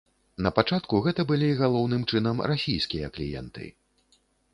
[0.45, 3.69] Напачатку гэта былі галоўным чынам расійскія кліенты.